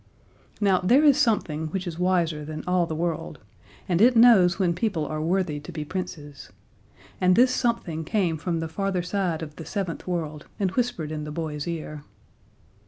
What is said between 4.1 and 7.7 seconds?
knows when people are worthy to be Princes. And this